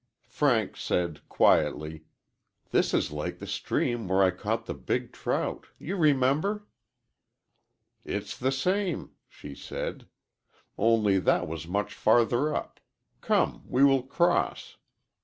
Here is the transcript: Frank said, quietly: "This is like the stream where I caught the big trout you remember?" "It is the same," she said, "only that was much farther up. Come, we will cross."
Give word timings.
Frank 0.25 0.77
said, 0.77 1.21
quietly: 1.29 2.05
"This 2.71 2.91
is 2.91 3.11
like 3.11 3.37
the 3.37 3.45
stream 3.45 4.07
where 4.07 4.23
I 4.23 4.31
caught 4.31 4.65
the 4.65 4.73
big 4.73 5.11
trout 5.11 5.67
you 5.77 5.95
remember?" 5.95 6.65
"It 8.03 8.23
is 8.23 8.35
the 8.39 8.51
same," 8.51 9.11
she 9.29 9.53
said, 9.53 10.07
"only 10.75 11.19
that 11.19 11.47
was 11.47 11.67
much 11.67 11.93
farther 11.93 12.51
up. 12.55 12.79
Come, 13.21 13.61
we 13.67 13.83
will 13.83 14.01
cross." 14.01 14.77